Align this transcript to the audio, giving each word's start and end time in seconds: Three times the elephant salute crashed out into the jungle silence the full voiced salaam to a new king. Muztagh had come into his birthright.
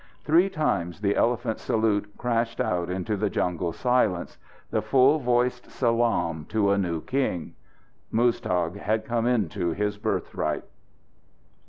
Three 0.23 0.49
times 0.49 0.99
the 1.01 1.15
elephant 1.15 1.59
salute 1.59 2.17
crashed 2.17 2.59
out 2.59 2.89
into 2.89 3.15
the 3.15 3.29
jungle 3.29 3.71
silence 3.71 4.39
the 4.71 4.81
full 4.81 5.19
voiced 5.19 5.69
salaam 5.69 6.45
to 6.49 6.71
a 6.71 6.77
new 6.79 7.01
king. 7.03 7.53
Muztagh 8.11 8.77
had 8.77 9.05
come 9.05 9.27
into 9.27 9.73
his 9.73 9.99
birthright. 9.99 10.63